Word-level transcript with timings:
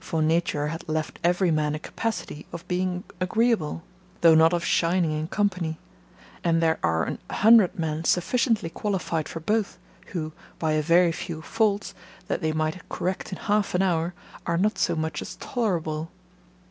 For 0.00 0.22
nature 0.22 0.68
hath 0.68 0.88
left 0.88 1.18
every 1.22 1.50
man 1.50 1.74
a 1.74 1.78
capacity 1.78 2.46
of 2.50 2.66
being 2.66 3.04
agreeable, 3.20 3.82
though 4.22 4.34
not 4.34 4.54
of 4.54 4.64
shining 4.64 5.12
in 5.12 5.28
company; 5.28 5.78
and 6.42 6.62
there 6.62 6.78
are 6.82 7.04
an 7.04 7.18
hundred 7.30 7.78
men 7.78 8.04
sufficiently 8.04 8.70
qualified 8.70 9.28
for 9.28 9.40
both, 9.40 9.76
who, 10.12 10.32
by 10.58 10.72
a 10.72 10.80
very 10.80 11.12
few 11.12 11.42
faults, 11.42 11.92
that 12.26 12.40
they 12.40 12.52
might 12.54 12.88
correct 12.88 13.32
in 13.32 13.36
half 13.38 13.74
an 13.74 13.82
hour, 13.82 14.14
are 14.46 14.56
not 14.56 14.78
so 14.78 14.96
much 14.96 15.20
as 15.20 15.36
tolerable. 15.36 16.10